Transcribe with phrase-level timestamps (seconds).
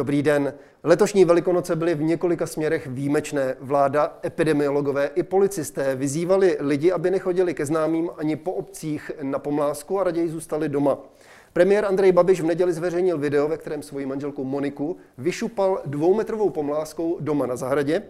[0.00, 0.54] Dobrý den.
[0.82, 3.56] Letošní Velikonoce byly v několika směrech výjimečné.
[3.60, 10.00] Vláda, epidemiologové i policisté vyzývali lidi, aby nechodili ke známým ani po obcích na pomlásku
[10.00, 10.98] a raději zůstali doma.
[11.52, 17.16] Premiér Andrej Babiš v neděli zveřejnil video, ve kterém svoji manželku Moniku vyšupal dvoumetrovou pomláskou
[17.20, 18.02] doma na zahradě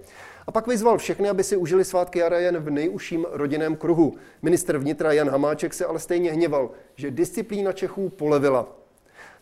[0.46, 4.14] a pak vyzval všechny, aby si užili svátky jara jen v nejužším rodinném kruhu.
[4.42, 8.79] Minister vnitra Jan Hamáček se ale stejně hněval, že disciplína Čechů polevila.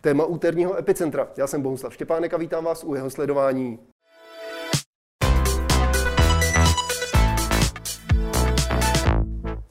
[0.00, 1.28] Téma úterního epicentra.
[1.36, 3.78] Já jsem Bohuslav Štěpánek a vítám vás u jeho sledování.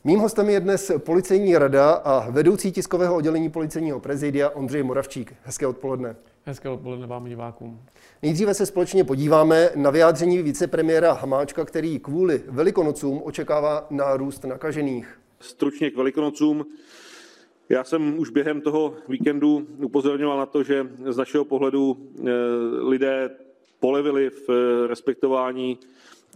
[0.03, 5.33] Mým hostem je dnes policejní rada a vedoucí tiskového oddělení policejního prezidia Ondřej Moravčík.
[5.43, 6.15] Hezké odpoledne.
[6.45, 7.81] Hezké odpoledne vám divákům.
[8.21, 15.19] Nejdříve se společně podíváme na vyjádření vicepremiéra Hamáčka, který kvůli velikonocům očekává nárůst nakažených.
[15.39, 16.65] Stručně k velikonocům.
[17.69, 22.23] Já jsem už během toho víkendu upozorňoval na to, že z našeho pohledu eh,
[22.81, 23.29] lidé
[23.79, 25.77] polevili v eh, respektování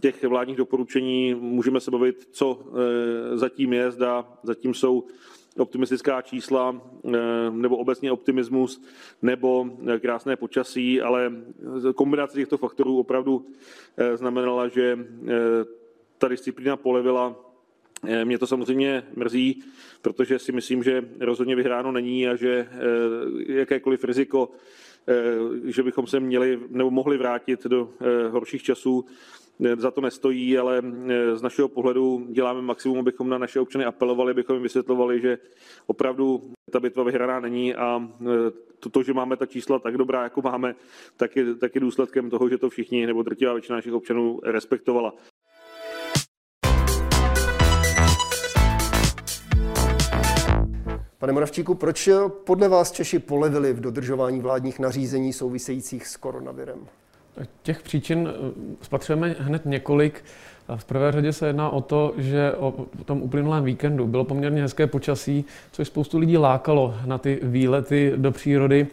[0.00, 1.34] těch vládních doporučení.
[1.34, 5.04] Můžeme se bavit, co eh, zatím je, zda zatím jsou
[5.58, 6.80] optimistická čísla
[7.50, 8.82] nebo obecně optimismus
[9.22, 9.66] nebo
[10.00, 11.32] krásné počasí, ale
[11.94, 13.46] kombinace těchto faktorů opravdu
[14.14, 14.98] znamenala, že
[16.18, 17.51] ta disciplína polevila
[18.24, 19.62] mě to samozřejmě mrzí,
[20.02, 24.50] protože si myslím, že rozhodně vyhráno není a že eh, jakékoliv riziko,
[25.08, 25.14] eh,
[25.64, 27.90] že bychom se měli nebo mohli vrátit do
[28.30, 29.04] horších časů,
[29.76, 30.82] za to nestojí, ale
[31.34, 35.38] z našeho pohledu děláme maximum, abychom na naše občany apelovali, abychom jim vysvětlovali, že
[35.86, 38.08] opravdu ta bitva vyhraná není a
[38.78, 40.74] to, to, že máme ta čísla tak dobrá, jako máme,
[41.16, 45.14] tak je, tak je důsledkem toho, že to všichni nebo drtivá většina našich občanů respektovala.
[51.22, 52.08] Pane Moravčíku, proč
[52.44, 56.78] podle vás Češi polevili v dodržování vládních nařízení souvisejících s koronavirem?
[57.62, 58.52] Těch příčin eh,
[58.82, 60.24] spatřujeme hned několik.
[60.76, 64.86] V prvé řadě se jedná o to, že o tom uplynulém víkendu bylo poměrně hezké
[64.86, 68.86] počasí, což spoustu lidí lákalo na ty výlety do přírody.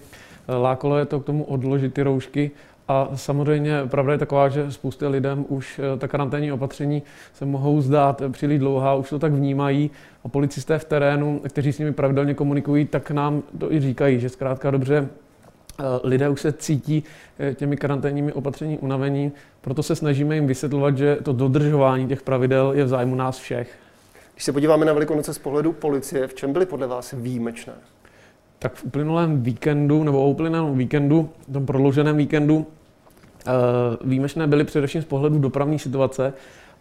[0.48, 2.52] Lákalo je to k tomu odložit ty roušky
[2.90, 7.82] a samozřejmě pravda je taková, že spoustě lidem už eh, ta karanténní opatření se mohou
[7.82, 9.92] zdát příliš dlouhá, už to tak vnímají
[10.24, 14.30] a policisté v terénu, kteří s nimi pravidelně komunikují, tak nám to i říkají, že
[14.30, 17.04] zkrátka dobře eh, lidé už se cítí
[17.40, 22.74] eh, těmi karanténními opatření unavení, proto se snažíme jim vysvětlovat, že to dodržování těch pravidel
[22.76, 23.78] je v zájmu nás všech.
[24.34, 27.74] Když se podíváme na Velikonoce z pohledu policie, v čem byly podle vás výjimečné?
[28.60, 32.79] Tak v uplynulém víkendu, nebo o uplynulém víkendu, v tom prodlouženém víkendu, Eh,
[34.04, 36.34] výjimečné byly především z pohledu dopravní situace,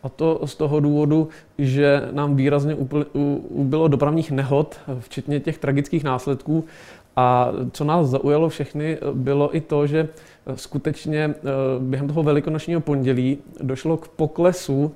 [0.03, 2.77] a to z toho důvodu, že nám výrazně
[3.49, 6.65] ubylo dopravních nehod, včetně těch tragických následků.
[7.17, 10.09] A co nás zaujalo všechny, bylo i to, že
[10.55, 11.35] skutečně eh,
[11.79, 14.95] během toho velikonočního pondělí došlo k poklesu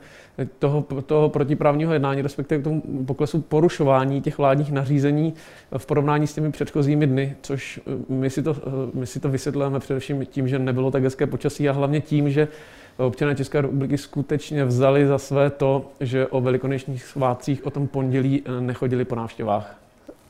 [0.58, 5.34] toho, toho protiprávního jednání, respektive k tomu poklesu porušování těch vládních nařízení
[5.76, 9.28] v porovnání s těmi předchozími dny, což eh, my si to, eh, my si to
[9.28, 12.48] vysvětlujeme především tím, že nebylo tak hezké počasí a hlavně tím, že
[12.96, 18.42] občané České republiky skutečně vzali za své to, že o velikonočních svátcích o tom pondělí
[18.60, 19.78] nechodili po návštěvách.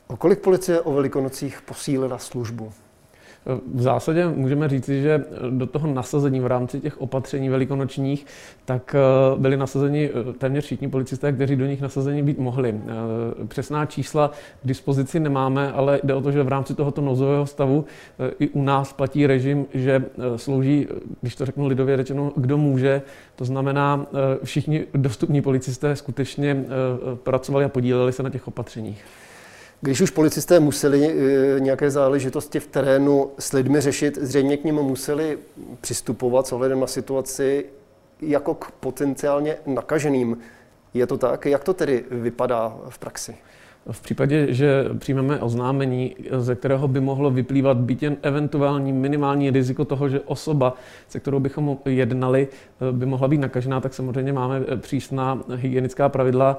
[0.07, 2.71] O kolik policie o velikonocích posílila službu?
[3.73, 8.25] V zásadě můžeme říci, že do toho nasazení v rámci těch opatření velikonočních,
[8.65, 12.69] tak eh, byli nasazeni eh, téměř všichni policisté, kteří do nich nasazeni být mohli.
[12.69, 14.31] Eh, přesná čísla
[14.63, 17.85] k dispozici nemáme, ale jde o to, že v rámci tohoto nouzového stavu
[18.39, 20.05] i u nás platí režim, že
[20.35, 20.87] slouží,
[21.21, 23.01] když to řeknu lidově řečeno, kdo může.
[23.35, 24.05] To znamená,
[24.43, 26.65] všichni dostupní policisté skutečně
[27.23, 29.05] pracovali a podíleli se na těch opatřeních.
[29.83, 34.75] Když už policisté museli eh, nějaké záležitosti v terénu s lidmi řešit, zřejmě k nim
[34.75, 35.37] museli
[35.81, 37.65] přistupovat s ohledem na situaci
[38.21, 40.37] jako k potenciálně nakaženým.
[40.93, 41.45] Je to tak?
[41.45, 43.35] Jak to tedy vypadá v praxi?
[43.91, 49.85] V případě, že přijmeme oznámení, ze kterého by mohlo vyplývat být jen eventuální minimální riziko
[49.85, 50.75] toho, že osoba,
[51.07, 52.47] se kterou bychom jednali,
[52.91, 56.57] by mohla být nakažená, tak samozřejmě máme přísná hygienická pravidla,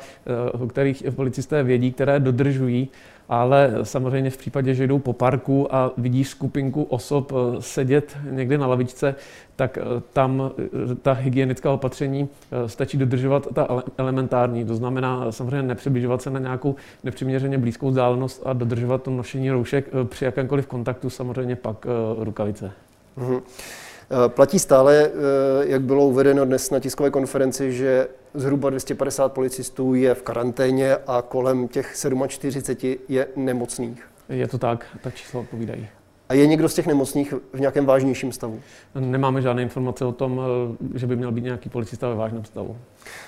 [0.52, 2.88] o kterých policisté vědí, které dodržují
[3.28, 8.58] ale samozřejmě v případě, že jdou po parku a vidí skupinku osob eh, sedět někde
[8.58, 9.14] na lavičce,
[9.56, 9.82] tak eh,
[10.12, 12.28] tam eh, ta hygienická opatření
[12.66, 14.64] stačí dodržovat ta elementární.
[14.64, 16.74] To znamená samozřejmě nepřibližovat se na nějakou
[17.04, 21.86] nepřiměřeně blízkou vzdálenost a dodržovat to nošení roušek při jakémkoliv kontaktu, samozřejmě pak
[22.18, 22.72] rukavice.
[23.18, 23.40] Mm-hmm.
[24.10, 25.10] Eh, platí stále, eh,
[25.66, 31.22] jak bylo uvedeno dnes na tiskové konferenci, že zhruba 250 policistů je v karanténě a
[31.22, 31.96] kolem těch
[32.28, 34.08] 47 je nemocných.
[34.28, 35.88] Je to tak, ta čísla odpovídají.
[36.28, 38.60] A je někdo z těch nemocných v nějakém vážnějším stavu?
[38.94, 40.40] Nemáme žádné informace o tom,
[40.94, 42.76] eh, že by měl být nějaký policista ve vážném stavu.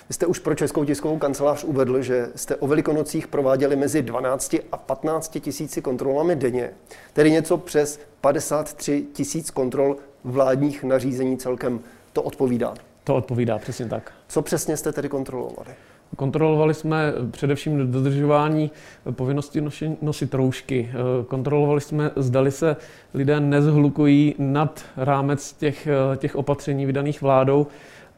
[0.08, 4.56] Vy jste už pro Českou tiskovou kancelář uvedl, že jste o velikonocích prováděli mezi 12
[4.72, 6.70] a 15 tisíci kontrolami denně,
[7.12, 9.96] tedy něco přes 53 tisíc kontrol
[10.26, 11.80] vládních nařízení celkem.
[12.12, 12.74] To odpovídá.
[13.04, 14.12] To odpovídá, přesně tak.
[14.28, 15.70] Co přesně jste tedy kontrolovali?
[16.16, 18.70] Kontrolovali jsme především dodržování
[19.10, 19.62] povinnosti
[20.02, 20.90] nosit roušky.
[21.28, 22.76] Kontrolovali jsme, zdali se
[23.14, 27.66] lidé nezhlukují nad rámec těch, těch opatření vydaných vládou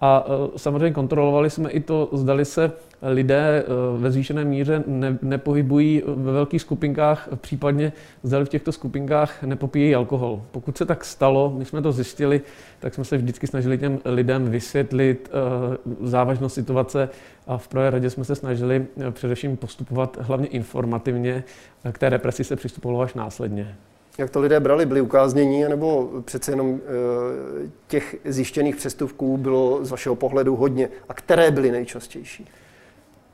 [0.00, 2.72] a e, samozřejmě kontrolovali jsme i to, zdali se
[3.02, 3.64] lidé e,
[3.98, 7.92] ve zvýšené míře ne, nepohybují ve velkých skupinkách, případně
[8.22, 10.42] zdali v těchto skupinkách nepopíjí alkohol.
[10.50, 12.40] Pokud se tak stalo, my jsme to zjistili,
[12.80, 17.08] tak jsme se vždycky snažili těm lidem vysvětlit e, závažnost situace
[17.46, 21.44] a v prvé radě jsme se snažili především postupovat hlavně informativně,
[21.92, 23.76] k té represi se přistupovalo až následně.
[24.18, 24.86] Jak to lidé brali?
[24.86, 30.88] Byli ukáznění, nebo přece jenom e, těch zjištěných přestupků bylo z vašeho pohledu hodně?
[31.08, 32.46] A které byly nejčastější?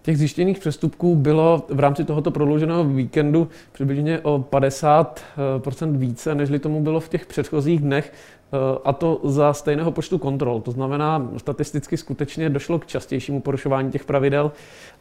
[0.03, 6.83] Těch zjištěných přestupků bylo v rámci tohoto prodlouženého víkendu přibližně o 50% více, než tomu
[6.83, 8.13] bylo v těch předchozích dnech,
[8.85, 10.61] a to za stejného počtu kontrol.
[10.61, 14.53] To znamená, statisticky skutečně došlo k častějšímu porušování těch pravidel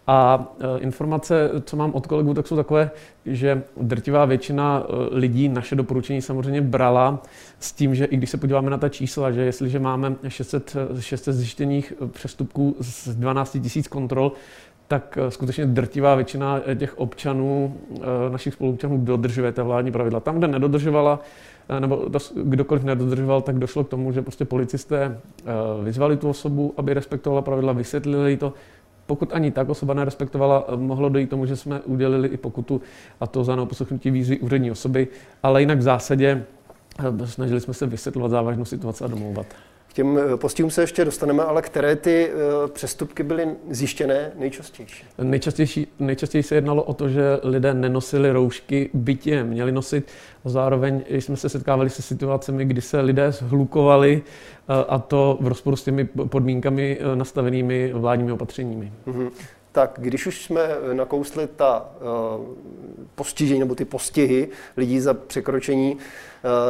[0.08, 2.92] a e, informace, co mám od kolegů, tak jsou takové,
[3.26, 7.22] že drtivá většina e, lidí naše doporučení samozřejmě brala
[7.60, 11.36] s tím, že i když se podíváme na ta čísla, že jestliže máme 600, 600
[11.36, 14.32] zjištěných přestupků z 12 000 kontrol,
[14.94, 20.20] tak eh, skutečně drtivá většina eh, těch občanů, eh, našich spoluobčanů dodržuje ta vládní pravidla.
[20.20, 21.20] Tam, kde nedodržovala,
[21.80, 22.06] nebo
[22.44, 25.18] kdokoliv nedodržoval, tak došlo k tomu, že prostě policisté
[25.84, 28.54] vyzvali tu osobu, aby respektovala pravidla, vysvětlili to.
[29.06, 32.82] Pokud ani tak osoba nerespektovala, mohlo dojít tomu, že jsme udělili i pokutu,
[33.20, 35.08] a to za neoposlechnutí výzvy úřední osoby,
[35.44, 36.44] ale jinak v zásadě
[37.26, 39.46] snažili jsme se vysvětlovat závažnou situaci a domlouvat.
[39.94, 45.06] K těm eh, postihům se ještě dostaneme, ale které ty eh, přestupky byly zjištěné nejčastější?
[45.18, 50.08] Nejčastější, nejčastěji se jednalo o to, že lidé nenosili roušky, bytě měli nosit.
[50.46, 55.76] Zároveň jsme se setkávali se situacemi, kdy se lidé zhlukovali eh, a to v rozporu
[55.76, 58.94] s těmi podmínkami nastavenými vládními opatřeními.
[59.08, 59.32] Mm-hmm.
[59.72, 60.62] Tak když už jsme
[60.94, 61.92] nakousli ta
[63.16, 66.00] postižení nebo ty postihy lidí za překročení, uh,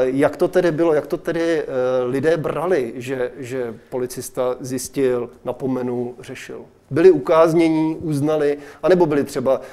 [0.04, 6.16] jak to tedy bylo, jak to tedy uh, lidé brali, že, že policista zjistil, napomenul,
[6.20, 6.62] řešil?
[6.92, 9.64] Byli ukáznění, uznali, anebo byli třeba uh,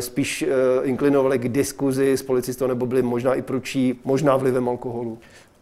[0.00, 0.44] spíš
[0.82, 5.18] inklinovali k diskuzi s policistou, nebo byli možná i pručí, možná vlivem alkoholu?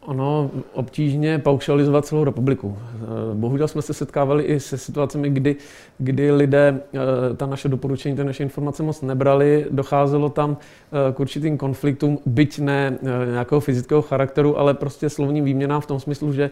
[0.07, 2.79] Ono obtížně paušalizovat celou republiku.
[2.79, 5.57] Eh, bohužel jsme se setkávali i se situacemi, kdy,
[5.99, 6.99] kdy lidé eh,
[7.37, 12.59] ta naše doporučení, ty naše informace moc nebrali, docházelo tam eh, k určitým konfliktům, byť
[12.59, 12.99] ne
[13.31, 16.51] nějakého fyzického charakteru, ale prostě slovním výměnám v tom smyslu, že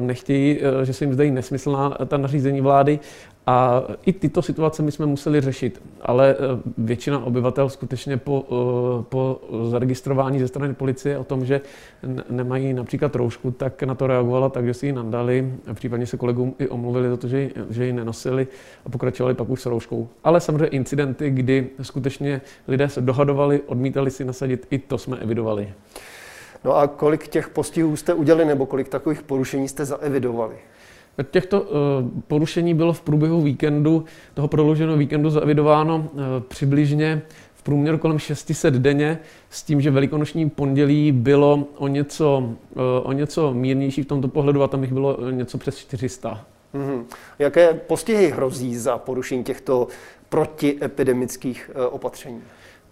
[0.00, 2.98] nechtějí, že se jim zdají nesmyslná ta nařízení vlády
[3.46, 6.36] a i tyto situace my jsme museli řešit, ale e,
[6.78, 11.60] většina obyvatel skutečně po, e, po zaregistrování ze strany policie o tom, že
[12.30, 16.16] nemají například roušku, tak na to reagovala tak, že si ji nandali, a případně se
[16.16, 18.46] kolegům i omluvili za to, že ji, že ji nenosili
[18.86, 20.08] a pokračovali pak už s rouškou.
[20.24, 25.72] Ale samozřejmě incidenty, kdy skutečně lidé se dohadovali, odmítali si nasadit, i to jsme evidovali.
[26.64, 30.54] No a kolik těch postihů jste udělali, nebo kolik takových porušení jste zaevidovali?
[31.30, 31.68] Těchto uh,
[32.28, 34.04] porušení bylo v průběhu víkendu,
[34.34, 37.22] toho prodlouženého víkendu zaevidováno uh, přibližně
[37.54, 39.18] v průměru kolem 600 denně,
[39.50, 44.62] s tím, že velikonoční pondělí bylo o něco, uh, o něco mírnější v tomto pohledu
[44.62, 46.44] a tam jich bylo něco přes 400.
[46.74, 47.04] Mm-hmm.
[47.38, 49.88] Jaké postihy hrozí za porušení těchto
[50.28, 52.42] protiepidemických opatření?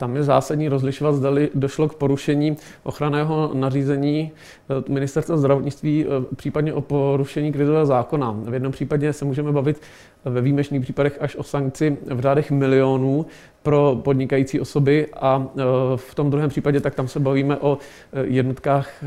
[0.02, 4.32] Tam je zásadní rozlišovat, zda došlo k porušení ochranného nařízení
[4.70, 8.36] eh, ministerstva zdravotnictví, eh, případně o porušení krizového zákona.
[8.44, 9.80] V jednom případě se můžeme bavit
[10.24, 13.26] ve výjimečných případech až o sankci v řádech milionů
[13.62, 15.62] pro podnikající osoby a eh,
[15.96, 17.78] v tom druhém případě tak tam se bavíme o
[18.22, 19.04] jednotkách,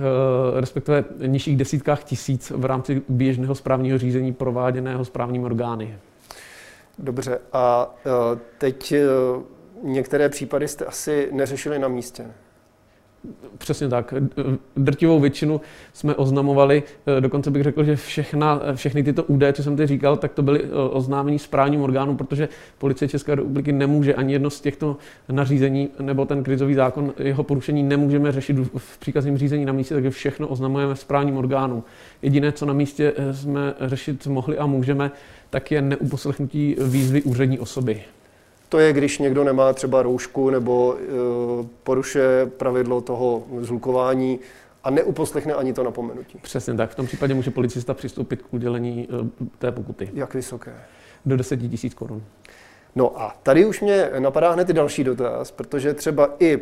[0.60, 5.98] respektive nižších desítkách tisíc v rámci běžného správního řízení prováděného správními orgány.
[7.00, 7.96] Dobře, a
[8.58, 8.94] teď
[9.84, 12.26] některé případy jste asi neřešili na místě.
[13.58, 14.14] Přesně tak.
[14.78, 15.62] Drtivou většinu
[15.94, 16.84] jsme oznamovali,
[17.20, 20.64] dokonce bych řekl, že všechna, všechny tyto údaje, co jsem teď říkal, tak to byly
[20.64, 24.98] eh, oznámení správním orgánu, protože policie České republiky nemůže ani jedno z těchto
[25.30, 30.10] nařízení nebo ten krizový zákon, jeho porušení nemůžeme řešit v příkazním řízení na místě, takže
[30.10, 31.84] všechno oznamujeme správním orgánu.
[32.22, 35.12] Jediné, co na místě eh, jsme řešit mohli a můžeme,
[35.50, 38.02] tak je neuposlechnutí výzvy úřední osoby.
[38.70, 40.98] To je, když někdo nemá třeba roušku nebo
[41.84, 44.40] porušuje pravidlo toho zhlukování
[44.84, 46.40] a neuposlechne ani to napomenutí.
[46.42, 46.90] Přesně tak.
[46.90, 49.08] V tom případě může policista přistoupit k udělení
[49.60, 50.10] té pokuty.
[50.14, 50.74] Jak vysoké?
[51.26, 52.24] Do 10 000 korun.
[52.96, 56.60] No a tady už mě napadá hned i další dotaz, protože třeba i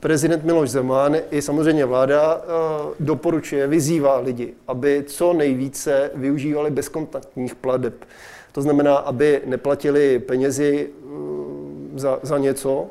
[0.00, 7.54] prezident Miloš Zeman i samozřejmě vláda eh, doporučuje, vyzývá lidi, aby co nejvíce využívali bezkontaktních
[7.54, 8.04] pladeb.
[8.52, 12.86] To znamená, aby neplatili penězi eh, za, za něco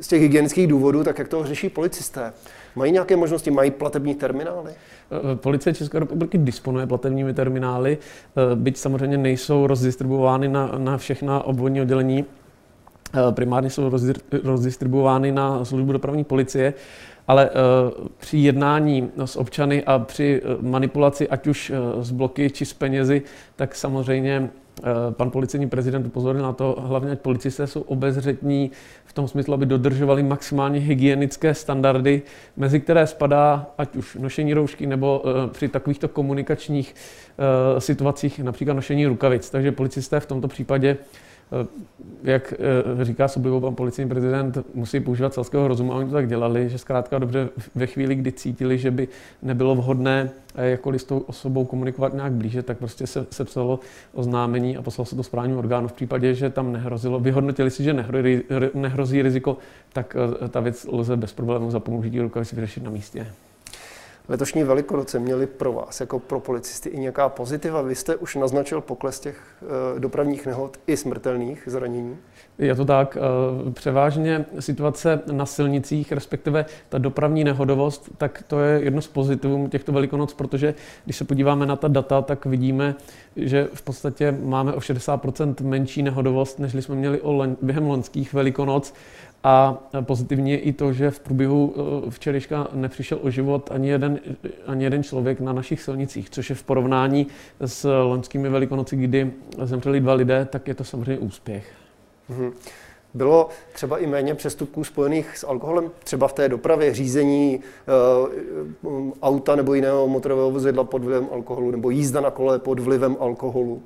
[0.00, 2.32] z těch hygienických důvodů, tak jak to řeší policisté.
[2.76, 4.72] Mají nějaké možnosti, mají platební terminály?
[4.72, 7.98] Eh, Policie České republiky disponuje platebními terminály,
[8.54, 12.39] byť samozřejmě nejsou rozdistribuovány na, na všechna obvodní oddělení Eh,
[13.30, 13.90] primárně jsou
[14.42, 16.74] rozdistribuovány na službu dopravní policie,
[17.28, 22.64] ale eh, při jednání s občany a při eh, manipulaci, ať už s bloky či
[22.64, 23.22] s penězi,
[23.56, 24.50] tak samozřejmě
[25.10, 28.70] pan policejní prezident upozornil na to, hlavně ať policisté jsou obezřetní
[29.04, 32.22] v tom smyslu, aby dodržovali maximálně hygienické standardy,
[32.56, 36.94] mezi které spadá ať už nošení roušky nebo při takovýchto komunikačních
[37.78, 39.50] situacích například nošení rukavic.
[39.50, 41.29] Takže policisté v tomto případě Eh,
[42.22, 42.54] jak
[43.00, 46.28] eh, říká s oblibou pan policejní prezident, musí používat selského rozumu a oni to tak
[46.28, 49.08] dělali, že zkrátka dobře ve chvíli, kdy cítili, že by
[49.42, 53.80] nebylo vhodné eh, jakkoliv s tou osobou komunikovat nějak blíže, tak prostě se, se psalo
[54.12, 55.88] oznámení a poslalo se to správnímu orgánu.
[55.88, 57.92] V případě, že tam nehrozilo, vyhodnotili si, že
[58.74, 59.58] nehrozí, riziko,
[59.92, 60.16] tak
[60.50, 63.26] ta věc lze bez problémů za použití rukavici vyřešit na místě.
[64.30, 67.82] Letošní Velikonoce měly pro vás, jako pro policisty, i nějaká pozitiva?
[67.82, 69.40] Vy jste už naznačil pokles těch
[69.96, 72.16] eh, dopravních nehod i smrtelných zranění?
[72.58, 73.18] Je to tak.
[73.20, 79.68] Eh, převážně situace na silnicích, respektive ta dopravní nehodovost, tak to je jedno z pozitivů
[79.68, 82.94] těchto Velikonoc, protože když se podíváme na ta data, tak vidíme,
[83.36, 87.20] že v podstatě máme o 60% menší nehodovost, než jsme měli
[87.62, 88.94] během loňských Velikonoc.
[89.44, 94.20] A pozitivně je i to, že v průběhu eh, včerejška nepřišel o život ani jeden,
[94.66, 97.26] ani jeden člověk na našich silnicích, což je v porovnání
[97.60, 99.32] s loňskými velikonoci, kdy
[99.62, 101.72] zemřeli dva lidé, tak je to samozřejmě úspěch.
[102.30, 102.52] Mm-hmm.
[103.14, 107.60] Bylo třeba i méně přestupků spojených s alkoholem, třeba v té dopravě, řízení e,
[109.22, 113.82] auta nebo jiného motorového vozidla pod vlivem alkoholu, nebo jízda na kole pod vlivem alkoholu?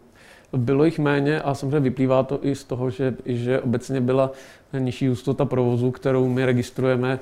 [0.56, 4.30] Bylo jich méně a samozřejmě vyplývá to i z toho, že, že obecně byla
[4.78, 7.18] nižší hustota provozu, kterou my registrujeme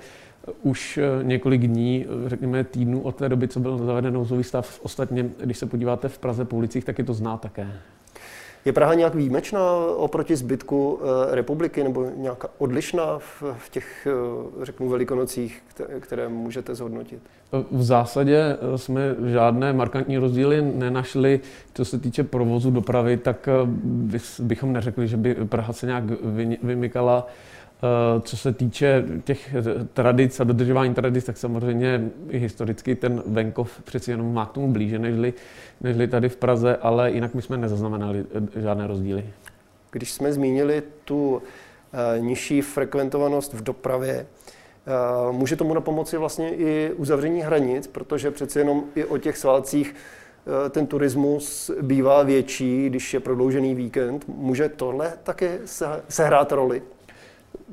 [0.63, 4.81] už eh, několik dní, řekněme týdnů od té doby, co byl zaveden nouzový stav.
[4.83, 7.69] Ostatně, když se podíváte v Praze po ulicích, tak je to zná také.
[8.65, 14.65] Je Praha nějak výjimečná oproti zbytku eh, republiky nebo nějaká odlišná v, v těch, eh,
[14.65, 15.63] řeknu, velikonocích,
[16.01, 17.23] které můžete zhodnotit?
[17.71, 21.41] V zásadě eh, jsme žádné markantní rozdíly nenašli.
[21.75, 23.49] Co se týče provozu dopravy, tak
[24.39, 26.05] bychom neřekli, že by Praha se nějak
[26.63, 27.27] vymykala
[28.21, 29.55] co se týče těch
[29.93, 34.73] tradic a dodržování tradic, tak samozřejmě i historicky ten venkov přeci jenom má k tomu
[34.73, 35.35] blíže, nežli,
[35.81, 38.25] nežli tady v Praze, ale jinak my jsme nezaznamenali
[38.57, 39.25] eh, žádné rozdíly.
[39.91, 41.43] Když jsme zmínili tu
[41.93, 44.27] eh, nižší frekventovanost v dopravě,
[45.31, 49.95] může tomu na pomoci vlastně i uzavření hranic, protože přeci jenom i o těch svátcích
[50.71, 54.25] ten turismus bývá větší, když je prodloužený víkend.
[54.29, 55.59] Může tohle také
[56.09, 56.83] sehrát roli?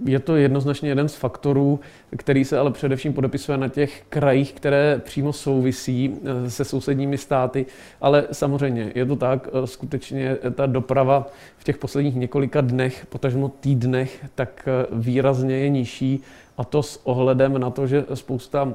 [0.05, 1.79] Je to jednoznačně jeden z faktorů,
[2.17, 7.65] který se ale především podepisuje na těch krajích, které přímo souvisí eh, se sousedními státy.
[8.01, 13.49] Ale samozřejmě je to tak, eh, skutečně ta doprava v těch posledních několika dnech, potažmo
[13.49, 16.23] týdnech, tak eh, výrazně je nižší.
[16.57, 18.73] A to s ohledem na to, že spousta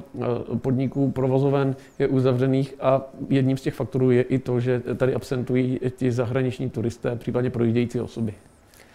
[0.57, 5.79] podniků, provozoven je uzavřených a jedním z těch faktorů je i to, že tady absentují
[5.95, 8.33] ti zahraniční turisté, případně projíždějící osoby.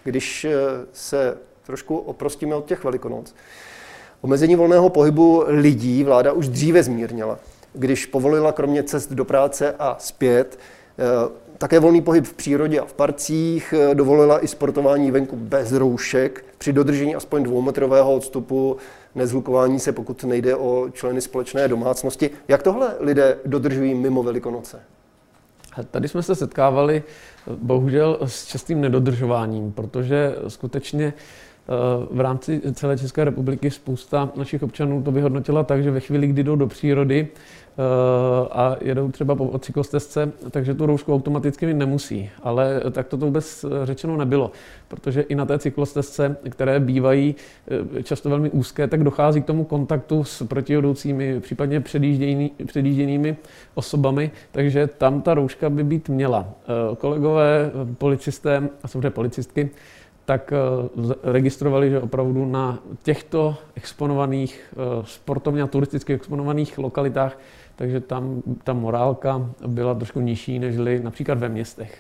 [0.05, 0.47] Když
[0.93, 1.37] se
[1.71, 3.35] trošku oprostíme od těch velikonoc.
[4.21, 7.39] Omezení volného pohybu lidí vláda už dříve zmírnila,
[7.73, 10.59] když povolila kromě cest do práce a zpět
[10.99, 11.05] eh,
[11.59, 16.45] také volný pohyb v přírodě a v parcích, eh, dovolila i sportování venku bez roušek
[16.59, 18.77] při dodržení aspoň dvoumetrového odstupu,
[19.15, 22.31] nezhlukování se, pokud nejde o členy společné domácnosti.
[22.49, 24.81] Jak tohle lidé dodržují mimo Velikonoce?
[25.91, 27.03] Tady jsme se setkávali
[27.47, 31.50] bohužel s častým nedodržováním, protože skutečně Eh,
[32.11, 36.45] v rámci celé České republiky spousta našich občanů to vyhodnotila tak, že ve chvíli, kdy
[36.45, 37.83] jdou do přírody eh,
[38.51, 42.31] a jedou třeba po cyklostezce, takže tu roušku automaticky nemusí.
[42.43, 44.51] Ale tak to vůbec řečeno nebylo,
[44.89, 47.35] protože i na té cyklostezce, které bývají
[47.99, 51.81] eh, často velmi úzké, tak dochází k tomu kontaktu s protihodoucími, případně
[52.67, 53.37] předjížděnými
[53.75, 56.49] osobami, takže tam ta rouška by být měla.
[56.99, 59.71] Kolegové, policisté a samozřejmě policistky
[60.31, 60.53] tak
[61.23, 67.39] registrovali, že opravdu na těchto exponovaných, sportovně a turisticky exponovaných lokalitách,
[67.77, 71.99] takže tam ta morálka byla trošku nižší, než například ve městech.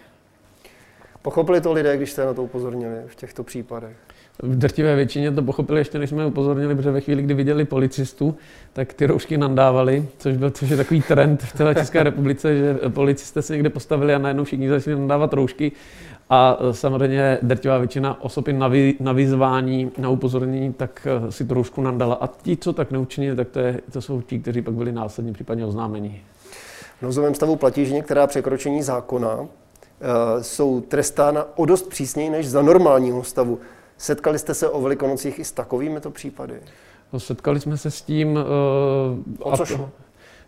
[1.22, 3.96] Pochopili to lidé, když jste na to upozornili v těchto případech?
[4.42, 8.37] V drtivé většině to pochopili ještě, než jsme upozornili, protože ve chvíli, kdy viděli policistu,
[8.73, 12.75] tak ty roušky nandávali, což byl což je takový trend v celé České republice, že
[12.88, 15.73] policisté se někde postavili a najednou všichni začali nandávat roušky.
[16.30, 21.54] A samozřejmě drtivá většina osob na, vy, na vyzvání, na upozornění, tak eh, si tu
[21.54, 22.14] roušku nandala.
[22.14, 25.32] A ti, co tak neučinili, tak to, je, to jsou ti, kteří pak byli následně
[25.32, 26.23] případně oznámeni.
[26.99, 29.47] V nouzovém stavu platí, že některá překročení zákona uh,
[30.40, 33.59] jsou trestána o dost přísněji než za normálního stavu.
[34.00, 36.54] Setkali jste se o Velikonocích i s takovými to případy?
[37.12, 38.37] No, setkali jsme se s tím.
[38.37, 39.90] Uh, o co šlo?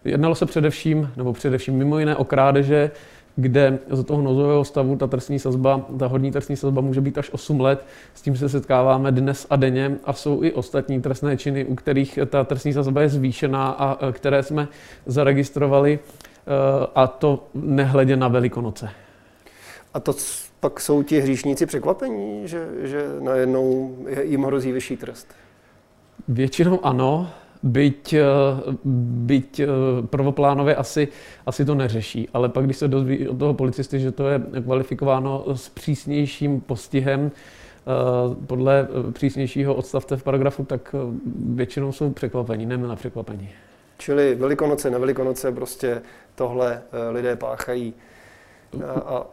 [0.04, 2.90] Jednalo se především, nebo především mimo jiné o krádeže,
[3.36, 7.30] kde za toho nouzového stavu ta trestní sazba, ta hodní trestní sazba může být až
[7.32, 7.86] 8 let.
[8.14, 12.18] S tím se setkáváme dnes a denně a jsou i ostatní trestné činy, u kterých
[12.26, 14.68] ta trestní sazba je zvýšená a které jsme
[15.06, 18.88] zaregistrovali uh, a to nehledě na Velikonoce.
[19.94, 20.14] A to
[20.60, 25.26] pak jsou ti hříšníci překvapení, že, že najednou jim hrozí vyšší trest?
[26.28, 27.30] Většinou ano,
[27.62, 28.24] byť, eh,
[28.84, 29.66] byť eh,
[30.06, 31.08] prvoplánově asi,
[31.46, 32.28] asi to neřeší.
[32.32, 37.30] Ale pak, když se dozví od toho policisty, že to je kvalifikováno s přísnějším postihem,
[37.30, 40.94] eh, podle přísnějšího odstavce v paragrafu, tak
[41.54, 43.48] většinou jsou překvapení, nemilé překvapení.
[43.98, 46.02] Čili velikonoce, nevelikonoce, prostě
[46.34, 47.94] tohle lidé páchají
[48.86, 49.26] a,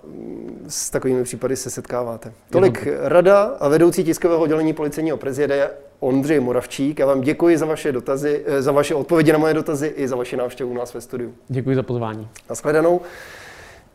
[0.68, 2.34] s takovými případy se setkáváte.
[2.50, 7.00] Tolik rada a vedoucí tiskového oddělení policejního prezidenta Ondřej Moravčík.
[7.00, 10.16] Já vám děkuji za vaše dotazy, eh, za vaše odpovědi na moje dotazy i za
[10.16, 11.34] vaši návštěvu u nás ve studiu.
[11.48, 12.28] Děkuji za pozvání.
[12.50, 13.02] Naschledanou.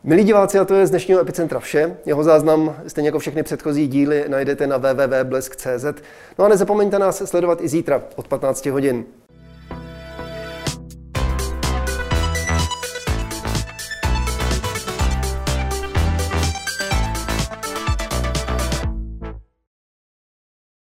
[0.03, 1.97] Milí diváci, a to je z dnešního Epicentra vše.
[2.05, 5.85] Jeho záznam, stejně jako všechny předchozí díly, najdete na www.blesk.cz.
[6.39, 9.05] No a nezapomeňte nás sledovat i zítra od 15 hodin.